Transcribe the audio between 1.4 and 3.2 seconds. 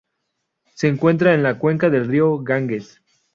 la cuenca del río Ganges.